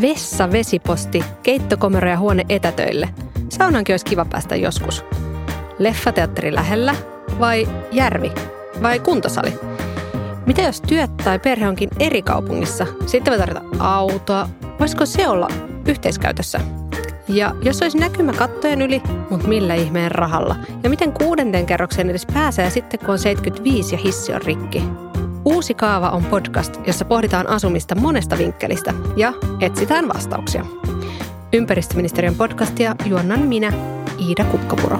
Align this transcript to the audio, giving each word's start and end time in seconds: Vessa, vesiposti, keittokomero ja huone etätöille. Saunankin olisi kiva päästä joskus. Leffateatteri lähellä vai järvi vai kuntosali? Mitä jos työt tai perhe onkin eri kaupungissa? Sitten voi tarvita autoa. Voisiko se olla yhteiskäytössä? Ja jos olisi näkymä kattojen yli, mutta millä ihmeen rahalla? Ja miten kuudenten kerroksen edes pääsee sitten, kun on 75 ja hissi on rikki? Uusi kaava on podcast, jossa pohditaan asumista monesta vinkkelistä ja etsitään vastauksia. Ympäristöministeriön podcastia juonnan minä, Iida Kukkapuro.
Vessa, 0.00 0.52
vesiposti, 0.52 1.24
keittokomero 1.42 2.10
ja 2.10 2.18
huone 2.18 2.44
etätöille. 2.48 3.08
Saunankin 3.48 3.92
olisi 3.92 4.04
kiva 4.04 4.24
päästä 4.24 4.56
joskus. 4.56 5.04
Leffateatteri 5.78 6.54
lähellä 6.54 6.94
vai 7.40 7.68
järvi 7.92 8.32
vai 8.82 9.00
kuntosali? 9.00 9.52
Mitä 10.46 10.62
jos 10.62 10.80
työt 10.80 11.16
tai 11.16 11.38
perhe 11.38 11.68
onkin 11.68 11.88
eri 12.00 12.22
kaupungissa? 12.22 12.86
Sitten 13.06 13.30
voi 13.30 13.38
tarvita 13.38 13.62
autoa. 13.78 14.48
Voisiko 14.80 15.06
se 15.06 15.28
olla 15.28 15.48
yhteiskäytössä? 15.88 16.60
Ja 17.28 17.54
jos 17.62 17.82
olisi 17.82 17.98
näkymä 17.98 18.32
kattojen 18.32 18.82
yli, 18.82 19.02
mutta 19.30 19.48
millä 19.48 19.74
ihmeen 19.74 20.10
rahalla? 20.10 20.56
Ja 20.82 20.90
miten 20.90 21.12
kuudenten 21.12 21.66
kerroksen 21.66 22.10
edes 22.10 22.26
pääsee 22.26 22.70
sitten, 22.70 23.00
kun 23.00 23.10
on 23.10 23.18
75 23.18 23.94
ja 23.94 23.98
hissi 23.98 24.32
on 24.32 24.42
rikki? 24.42 24.82
Uusi 25.46 25.74
kaava 25.74 26.10
on 26.10 26.24
podcast, 26.24 26.74
jossa 26.86 27.04
pohditaan 27.04 27.46
asumista 27.46 27.94
monesta 27.94 28.38
vinkkelistä 28.38 28.94
ja 29.16 29.32
etsitään 29.60 30.08
vastauksia. 30.08 30.66
Ympäristöministeriön 31.52 32.34
podcastia 32.34 32.96
juonnan 33.04 33.40
minä, 33.40 33.72
Iida 34.28 34.44
Kukkapuro. 34.44 34.98